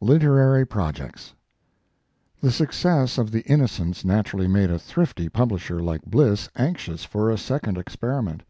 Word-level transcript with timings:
LITERARY 0.00 0.64
PROJECTS 0.66 1.32
The 2.40 2.50
success 2.50 3.18
of 3.18 3.30
the 3.30 3.42
Innocents 3.42 4.04
naturally 4.04 4.48
made 4.48 4.68
a 4.68 4.80
thrifty 4.80 5.28
publisher 5.28 5.78
like 5.78 6.02
Bliss 6.02 6.48
anxious 6.56 7.04
for 7.04 7.30
a 7.30 7.38
second 7.38 7.78
experiment. 7.78 8.42